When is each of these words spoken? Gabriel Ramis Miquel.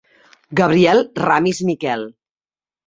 Gabriel 0.59 1.03
Ramis 1.21 1.63
Miquel. 1.71 2.09